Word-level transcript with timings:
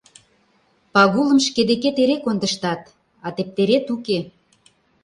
—Пагулым 0.93 1.39
шке 1.47 1.61
декет 1.69 1.97
эре 2.03 2.17
кондыштат, 2.23 2.81
а 3.25 3.27
тептерет 3.35 3.85
уке. 3.95 4.19